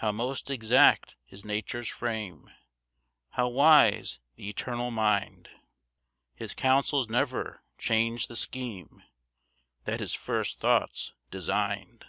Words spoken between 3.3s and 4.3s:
wise